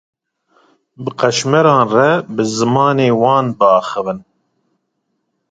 Bi 1.03 1.11
qeşmeran 1.19 1.81
re 1.95 2.09
bi 2.35 2.43
zimanê 2.55 3.09
wan 3.19 3.47
biaxivin. 3.59 4.19